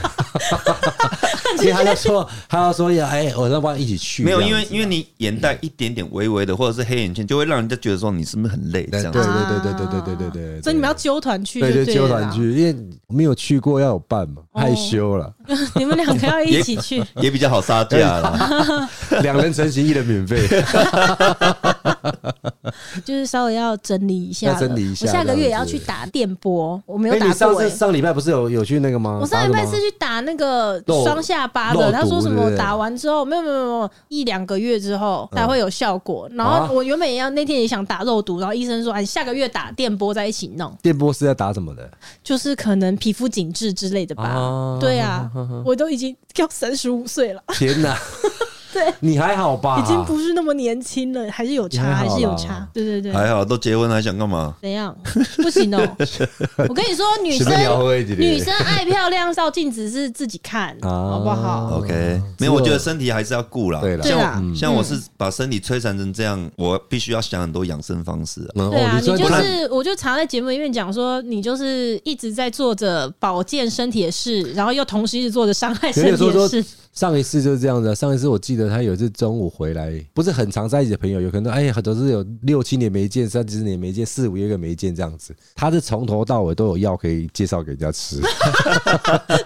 [1.56, 4.24] 所以他就说，他要说要哎，我要不要一起去？
[4.24, 8.86] 没有，因为因为你眼袋一点点微微的，或者是黑眼圈，就会让人家觉得说你是不是很累？
[8.90, 9.18] 这样子。
[9.18, 10.62] 对对对对对对对对对。
[10.62, 12.76] 所以你们要揪团去，对，揪团去，因为
[13.08, 15.32] 没有去过要有伴嘛，害羞了。
[15.76, 18.88] 你们两个要一起去， 也比较好杀价了。
[19.22, 20.48] 两人成行，一人免费。
[23.05, 25.07] 就是稍微要整理一下，整理一下。
[25.07, 27.35] 我下个月也要去打电波，我没有打过。
[27.35, 29.18] 上次上礼拜不是有有去那个吗？
[29.20, 36.29] 我上礼拜是去打那个双下巴的，他说什么打完之后没有没有没有一两个月之后才会有效果。
[36.33, 40.72] 然后我原本也要那天也想打肉毒，然后医生说哎下个月打电波在一起弄。
[40.83, 41.90] 电波是在打什么的？
[42.22, 44.79] 就是可能皮肤紧致之类的吧。
[44.81, 45.31] 对啊，
[45.64, 47.42] 我都已经要三十五岁了。
[47.48, 47.96] 天哪！
[48.84, 49.80] 对，你还好吧？
[49.80, 52.66] 已经不是那么年轻了，还是有差，还是有差。
[52.72, 54.54] 对对对，还好，都结婚还想干嘛？
[54.60, 54.94] 怎样？
[55.37, 55.78] 不行哦！
[56.68, 57.52] 我跟你说，女生
[58.18, 63.80] 女生爱漂亮，照镜子是自己看，好不好？OK，没有，我觉得身体还是要顾啦。
[63.80, 68.40] 对啦，像我是把身体摧残成这样，我必须要想很多养生方式。
[68.54, 76.64] 对啊，你就是，我就常在节目里面讲说，你就是一直在做着保健身体的事，然后又同时一直做着伤害身体的事。
[76.94, 85.37] 上一次就是这样子，上一次我记得他有一次中午回来，不是很常在一起的朋友，有可能哎呀，都是有六七年没见，三十年没见，四五月个月没见这样子。
[85.55, 88.20] 他是从头到尾都有药可以介绍给人家吃，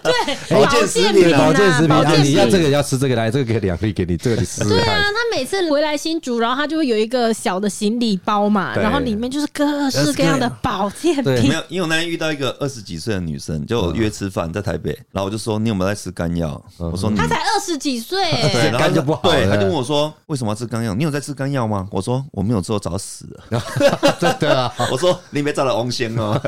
[0.05, 4.63] 对，保健食品，保健食品，你要这个要吃这个来，这个可以两粒给你，这个你吃。
[4.63, 11.25] 对啊，他每次回来新竹，然后他就会有一一个小的行李包嘛，然后里面就是各式各样的保健品。
[11.25, 16.63] 没有，因为我那天遇到一个二十几岁的女生，就约吃饭在台北，然后我就说你有没有在吃肝药？
[16.77, 19.23] 我说你她才二十几岁，对，肝就不好。
[19.23, 20.95] 对，他就问我说为什么要吃肝药？
[20.95, 21.89] 你有在吃肝药吗？
[21.91, 23.63] 我说我没有吃，我早死了。
[24.21, 24.73] 真的啊？
[24.93, 26.39] 我说你别找了王仙哦，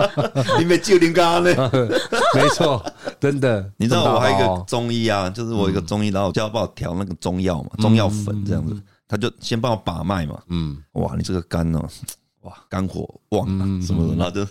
[0.58, 1.70] 你别救林刚呢？
[2.34, 2.82] 没错，
[3.20, 3.70] 真的。
[3.76, 8.74] 你知道我还有一个中医啊，就是我一个中医，然后叫他帮我调那个中药嘛，中药粉这样子。
[9.08, 11.88] 他就先帮我把脉嘛，嗯，哇，你这个肝哦，
[12.40, 14.44] 哇，肝火旺啊，什么的，然后就，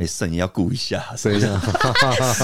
[0.00, 1.48] 哎，肾也要顾一下，肾一下，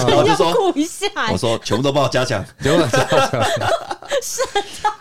[0.07, 3.43] 然后就说顾一下，我说全部都帮我加强，全部加强，
[4.23, 4.41] 是，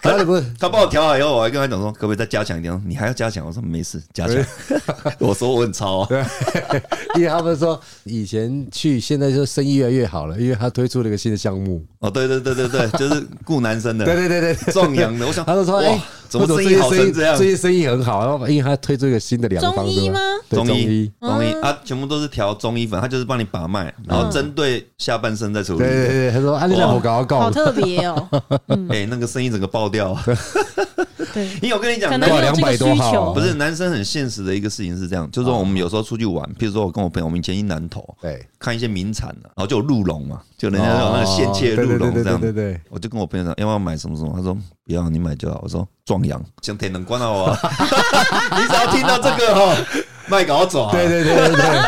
[0.02, 2.82] 他不是他帮我调好以后，我还跟他讲说，可不可以再加强一点？
[2.86, 3.46] 你还要加强？
[3.46, 4.36] 我说没事，加强。
[5.18, 6.22] 我说我很糙，对，
[7.16, 11.84] 因为他们说以前去，现在就生意越来越好了，因为他推出了一个新的项目。
[12.00, 15.26] 哦，对对对对对，就是顾男生的，对对对对，壮阳的。
[15.26, 16.00] 我想他就说，哎。
[16.28, 17.36] 怎么生意好成这样？
[17.36, 20.20] 最近生意很好，然后因为他推出一个新的良方，中医吗？
[20.50, 25.78] 中医，中医，他全部都是调中医粉，他就是帮你把脉，然后针对下半身再处理。
[25.78, 28.28] 对对对，他说啊，你两口搞搞，好特别哦。
[28.90, 30.16] 哎，那个生意整个爆掉。
[31.36, 33.34] 对，因为我跟你讲，可能有这个需求。
[33.34, 44.32] 不是男生很现实的一个事情是这样，就是说我们有时候出去玩，譬如说我跟我朋友，我们以前去南投，对，看一些名产的，然后就有鹿茸嘛，就人家有那个鲜切鹿茸这样，对对，我就跟我朋友讲，要不要买什么什么？
[44.34, 45.60] 他说不要，你买就好。
[45.62, 47.50] 我说壮阳，像天能关了我，
[48.56, 49.76] 你只要听到这个哈，
[50.28, 50.90] 卖搞走。
[50.90, 51.80] 对对对对对，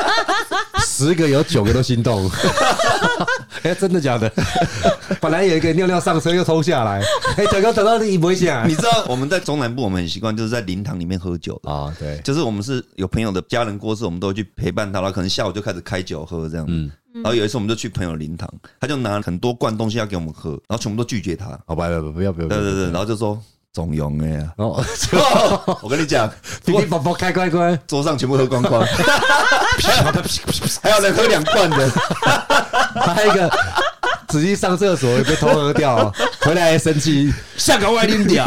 [0.85, 2.31] 十个有九个都心动。
[3.63, 4.31] 哎，真的假的？
[5.21, 7.03] 本来有一个尿尿上车又偷下来，
[7.37, 18.49] 哎，等到等到你不会想，你知道我们在中南部，我们很习惯就是在灵堂里面喝酒啊，对，就是我们是有朋友的家人过世，我们都会去陪伴他，然后可能下午就开始开酒喝这样，嗯，然后有一次我们就去朋友灵堂，
[18.81, 23.41] 他就拿很多罐东西要给我们喝，然后全部都拒绝他，好吧，不不要不要，对对对，然后就说
[23.73, 24.83] 中庸的呀，哦，
[25.83, 26.29] 我跟你讲，
[26.65, 28.83] 叮叮宝宝开乖乖，桌上全部喝光光，
[30.83, 31.91] 还有人喝两罐的。
[33.15, 33.51] 还有一个
[34.27, 38.45] 仔细上厕所也被偷喝掉，回来还生气，下个外拎掉。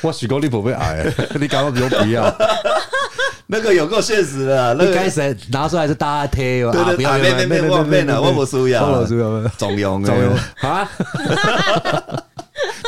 [0.00, 1.04] 我许过你不会矮，
[1.40, 2.32] 你赶快给我不要。
[3.46, 10.30] 那个有够现实的，那个开始拿出来是大家贴对对，不要别别别忘变了，我不输呀，我不输呀，中庸中庸
[10.68, 10.88] 啊！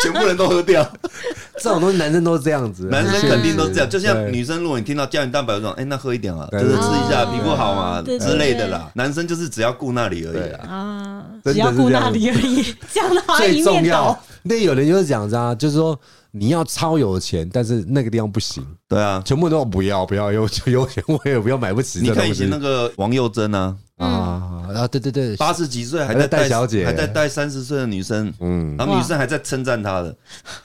[0.04, 0.86] 全部人都喝掉，
[1.58, 3.88] 这种东西男生都是这样子，男生肯定都是这样。
[3.88, 8.90] 就像女生，如果你听到胶原蛋白这种，哎，那喝一点啊，就是吃一下皮肤好嘛之类的啦。
[8.94, 12.62] 男生就是只要顾那里而已啦啊，只要顾那里而已，
[12.92, 14.18] 讲的好一面倒。
[14.42, 15.98] 那有人就是讲这样，就是说
[16.32, 18.62] 你要超有钱，但是那个地方不行。
[18.86, 22.00] 对啊，全部都不要不要，有有钱我也不要买不起。
[22.00, 23.76] 你看以前那个王佑珍呢？
[23.98, 30.14] 啊啊对对对，八十几岁还在带小姐，还在带三十岁的女生，嗯，然后女生还在称赞他的，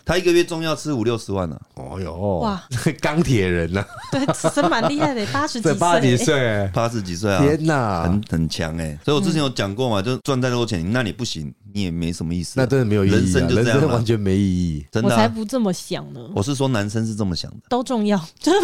[0.04, 2.64] 他一个月中药吃五六十万呢，哦哟，哇，
[3.02, 4.20] 钢铁人呐，对，
[4.52, 18.18] 真蛮厉害的， 八十几岁，八十几岁，八十几岁啊，天哪，很很强哎，所以我之前有讲过嘛，就赚再多钱，那你不行，你也没什么意思，那真的没有意义，人生就这样，完全没意义，真的，我才不这么想呢，我是说男生是这么想的，都重要，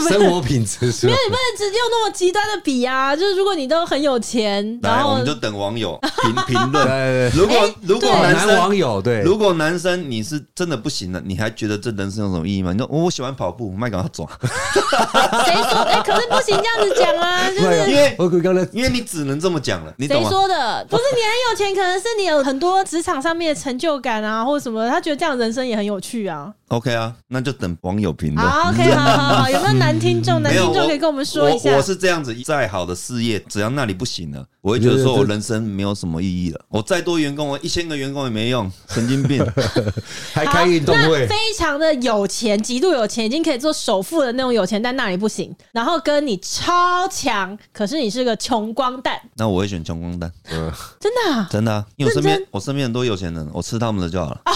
[0.09, 5.35] 生活品质， 没有，你不能只用那么极端的比啊，就是如果你都很有钱，然后我们就。
[5.35, 7.29] 等网友评评论。
[7.31, 12.71] 如果如果男生网友对，如果男生你是真的不行了，你还觉得这人生有什么意义吗？
[12.71, 14.27] 你说我喜欢跑步，麦赶他走。
[14.41, 15.81] 谁说？
[15.83, 19.93] 哎，可是不行这样子讲啊， 就是因为我刚才因为你只能这么讲了。
[19.97, 20.85] 你谁说的？
[20.89, 26.51] 不是你很有钱，可能是你有很多职场上面的成就感啊，或者什么，他觉得这样人生也很有趣啊。
[26.69, 28.47] OK 啊，那就等网友评论。
[28.47, 30.41] 好，OK，好好好，有没有男听众？
[30.41, 31.75] 男听众可以跟我们说一下。
[31.75, 36.59] 我是这样子，再好的事业，只要那里不行了，我会觉得说我人生没有什么意义了。
[36.69, 39.45] 我再多员工，我一千个员工也没用，神经病。
[40.33, 45.55] 还开运动会，非常的有钱，极度有钱，已经可以做首富的那种有钱，但那里不行。
[45.71, 49.19] 然后跟你超强，可是你是个穷光蛋。
[49.35, 50.31] 那我会选穷光蛋。
[50.51, 54.41] 嗯，真的，啊真的，啊因为我身边我身边很多有钱人，我吃他们的就好了。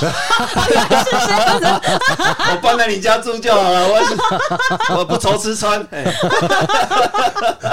[2.52, 4.02] 我搬来你家住就好了，我
[4.98, 5.88] 我不愁吃穿，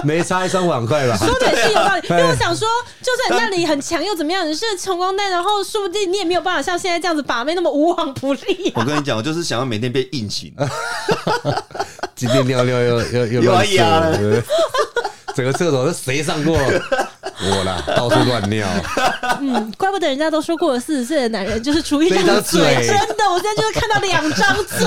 [0.05, 1.16] 没差一双碗筷吧？
[1.16, 2.69] 说的是有道理， 因为我想说，
[3.03, 4.47] 就算那里很强又怎么样？
[4.49, 8.73] 你是穷光蛋，然后说不定你也没有办法像现在这样子把妹那么无往不利。
[8.75, 10.55] 我跟你讲，我就是想要每天被硬请，
[12.14, 14.42] 今天尿尿又又又乱了，
[15.35, 16.57] 整个厕所是谁上过？
[17.38, 18.66] 我啦，到处乱尿。
[19.40, 24.87] 嗯，怪不得人家都说过了四十岁的男人就是出一张嘴，嘴真的，我现在就是看到两张嘴。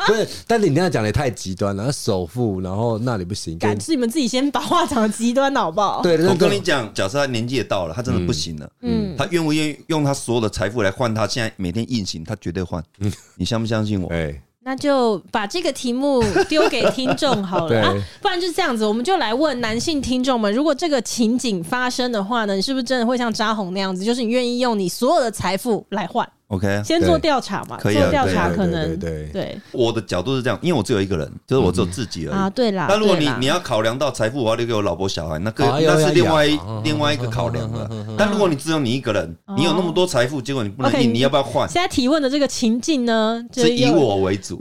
[0.08, 1.90] 不是，但是你那样讲的也太极端了。
[1.92, 6.02] 首富，然后那里不行，敢是你们自己先把话讲的极端好不好？
[6.02, 12.24] 对，我跟你讲，假设他年纪也到了，他真的不行了，嗯，他愿不愿意用他所有的财富来换他现在每天硬行？
[12.24, 12.82] 他绝对换。
[13.00, 14.08] 嗯，你相不相信我？
[14.08, 14.42] 哎。
[14.62, 29.58] 那就把这个题目丢给听众好了 啊，不然就是这样子，我们就来问男性听众们：如果这个情景发生的话呢，你是不是真的会像扎红那样子，就是你愿意用你所有的财富来换？OK，先做调查嘛，做调查可能对对。
[29.72, 32.50] 我的角度是这样，因为我只有一个人，就是我只有自己而已啊。
[32.50, 36.46] 对啦，那如果你你要考量到财富，我要留给我老婆小孩，那个那是另外
[36.84, 37.88] 另外一个考量了。
[38.18, 41.68] 但如果你只有你一个人，你有那么多财富，结果你不能印，你要不要换？
[41.68, 44.58] 现在提问的这个情境呢，是以我为主。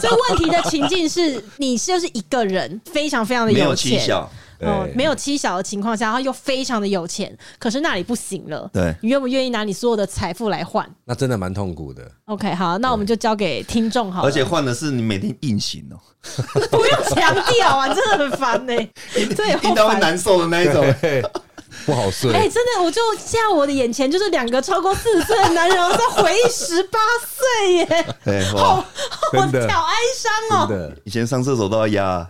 [0.00, 3.98] 所 以问题的情境是你就是一个人，非常非常的有钱。
[4.60, 8.68] 哦，没有妻小的情况下，然后又非常的有钱，可是那里不行了。
[8.72, 10.88] 对，你愿不愿意拿你所有的财富来换？
[11.04, 12.10] 那真的蛮痛苦的。
[12.26, 14.28] OK，好，那我们就交给听众好了。
[14.28, 15.96] 而且换的是你每天硬行哦，
[16.70, 20.84] 不用强调啊，真的很烦呢、欸，这也听到会难受的那一种。
[21.86, 22.32] 不好睡。
[22.32, 28.06] 哎，真的，我就现在我的眼前就是两个超过四十岁的男人在回忆十八岁耶，
[28.56, 30.92] 好好哀伤哦。
[31.04, 32.26] 以前上厕所都要压，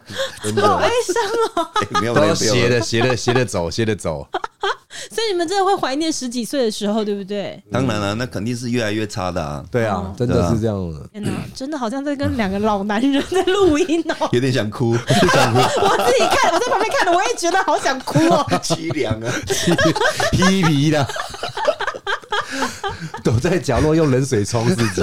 [0.61, 1.23] 好哀伤
[1.57, 1.71] 哦。
[2.01, 4.27] 没有，都要斜的，斜的，斜的走，斜的走。
[5.11, 7.63] 所以你们真的会怀念十几岁的时候，对不对？
[7.71, 9.65] 当然了，那肯定是越来越差的啊。
[9.71, 11.07] 对啊，真的是这样的。
[11.13, 14.97] 天哪，真的好像在跟两个老男人在录音哦， 有点想哭，
[15.33, 15.59] 想哭。
[15.59, 19.33] 我自己看，我在旁边看的，我也觉得好想哭哦，凄凉啊，
[20.33, 21.07] 皮皮的，
[23.23, 25.03] 躲在角落用冷水冲自己。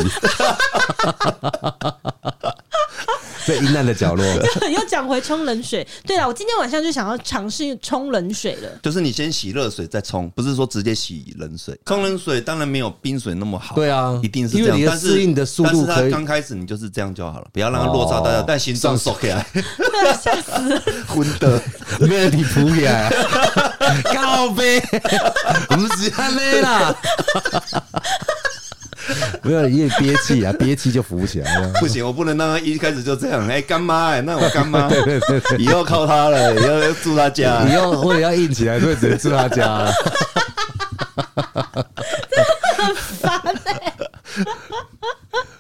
[3.48, 4.26] 在阴暗的角落，
[4.72, 5.86] 又讲回冲冷水。
[6.06, 8.70] 对了，我今天晚上就想要尝试冲冷水了。
[8.84, 11.78] 就是你先洗热水再冲，不是说直接洗冷水。
[11.86, 13.76] 冲冷水当然没有冰水那么好。
[13.76, 14.80] 对啊，一定是这样。
[14.86, 16.12] 但是适应的速度可以。
[16.12, 19.46] 刚开始你就是这样就好了，不要让它落差大家，但形状缩起来。
[20.22, 20.82] 吓死！
[21.08, 21.62] 昏的，
[22.00, 23.10] 没有你扑起来。
[24.14, 24.82] 靠背，
[25.70, 26.96] 我们只看累了。
[29.44, 31.72] 没有，因为憋气啊，憋气就浮不起来了。
[31.82, 33.48] 不行，我不能让他一开始就这样。
[33.48, 39.92] 哎、欸，干妈，欸，那我干妈， 对对对，以后靠他了，以后要住他家， 以后我也要硬起来，所以只能住他家了。
[42.30, 42.46] 真的
[42.78, 43.94] 很烦哎。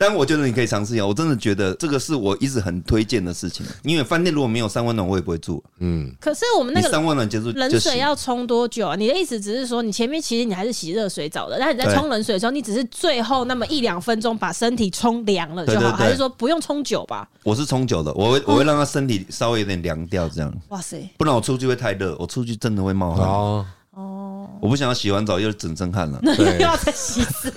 [0.01, 3.63] 但我觉得你可以尝试一下，我真的觉得这个是我一直很推荐的事情。
[3.83, 5.63] 因为饭店如果没有三温暖，我也不会住。
[5.77, 8.95] 嗯，可是我们那个三温暖结束，冷水要冲多久啊？
[8.95, 17.29] 你的意思只是说，你前面其实你还是洗热水澡的，但是你在冲冷水的时候，你只是最后那么一两分钟把身体冲凉了就好，还是说不用冲久吧？
[17.43, 20.51] 我是冲久的，我会我会让他身体稍微有点凉掉，这样。
[20.69, 21.07] 哇塞！
[21.17, 23.27] 不然我出去会太热，我出去真的会冒汗。
[23.27, 23.65] 哦。
[23.93, 27.53] 哦，我不想要洗完澡又整身汗了，那 又要再洗一次，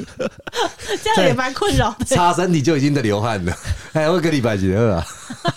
[1.02, 2.04] 这样也蛮困扰的。
[2.04, 3.52] 擦身体就已经在流汗了，
[3.92, 5.06] 还会跟你摆几个啊？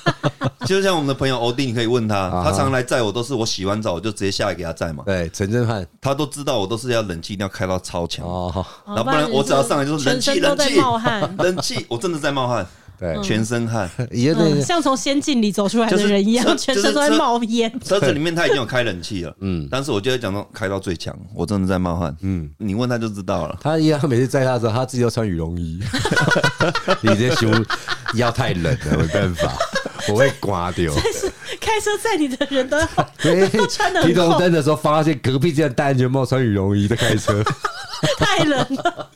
[0.65, 5.03] 就像我们的朋友欧弟，你可以问他，他常来载我，都是我洗完澡我就直接下来给他载嘛。
[5.05, 12.65] 对，陈真汉，他都知道我都是要冷气一定要开到超强哦，然后不然我只要上来就是冷气，冷气冒汗，冷气，我真的在冒汗。
[12.99, 13.89] 对，全身汗，
[14.65, 17.71] 像从仙境里走出来的人一样，全身都在冒烟。
[17.85, 23.57] 车子里面他已经有开冷气了，嗯，但是我就会讲到开到最强，我真的在冒汗，嗯，你问他就知道了。
[23.61, 25.79] 他一样，每次载他的时候，他自己要穿羽绒衣。
[27.01, 27.65] 你这胸
[28.15, 29.53] 腰太冷了，没办法，
[30.09, 30.91] 我会刮掉。
[31.59, 32.85] 开车载你的人都要
[33.53, 34.01] 都穿的。
[34.03, 37.43] 提头灯的时候，发现隔壁竟然戴安全帽、穿羽绒衣在开车，
[38.17, 39.09] 太冷了。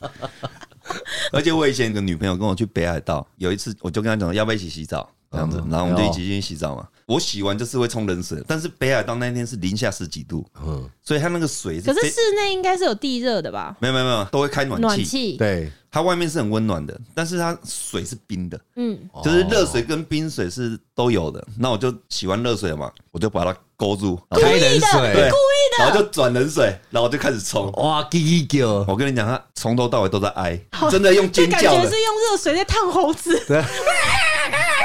[1.32, 6.86] 而且我以前有个女朋友跟我去北海道，有一次我就跟她讲要不要一起洗澡这样子，然后我们就一起进去洗澡嘛。
[7.06, 11.92] 我洗完就是会冲冷水，但是北海道那天是零下十几度，嗯，所以它那个水是。
[11.92, 13.76] 可是室内应该是有地热的吧？
[13.80, 14.86] 没有没有没有，都会开暖气。
[14.86, 21.44] 暖气对，它外面是很温暖的，但是它水是冰的，嗯，就是热水跟冰水是都有的。
[21.58, 25.28] 那我就洗完热水了嘛，我就把它勾住，开冷水，对，
[25.76, 27.68] 然后就转冷水，然后我就开始冲。
[27.72, 28.84] 哇，叽叽叫！
[28.86, 30.56] 我跟你讲，他从头到尾都在哀，
[30.88, 33.36] 真的用尖叫的，感觉是用热水在烫猴子。
[33.48, 33.60] 对，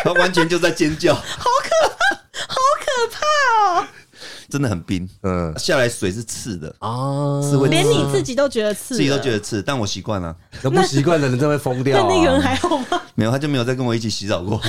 [0.04, 1.22] 他完全就在尖叫， 好
[1.62, 1.87] 可！
[4.50, 10.36] 真的很冰，嗯，下来水是刺的啊，刺味，连你自己都觉得刺，自己都觉得刺，但我习惯了。
[10.62, 11.98] 那不习惯的人真会疯掉。
[12.00, 13.02] 那那个人还好吗？
[13.16, 14.62] 没有，他就没有再跟我一起洗澡过。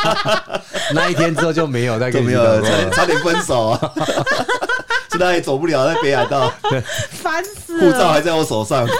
[0.94, 3.92] 那一天之后就没有再跟，没有，差差点分手啊。
[5.16, 6.52] 现在也走不了，在北海道，
[7.10, 7.92] 烦死了。
[7.92, 8.86] 护照还在我手上。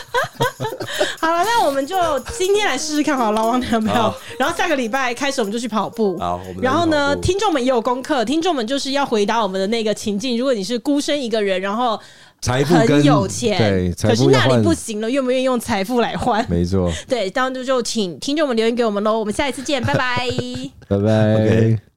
[1.20, 1.96] 好了，那我们就
[2.38, 4.14] 今天来试试看，好，老王有没有？
[4.38, 6.16] 然后下个礼拜开始我们就去跑步。
[6.18, 10.38] 好，然后呢，听众们也有功课，听众们就是要回答我们的那个情境。
[10.38, 11.98] 如果你是孤身一个人，然后
[12.40, 16.44] 财富很有钱，对，可是那里不行了，愿不愿意用财富来换？
[16.48, 19.18] 没错， 对，当然就请听众们留言给我们喽。
[19.18, 20.28] 我们下一次见，拜拜，
[20.88, 21.95] 拜拜。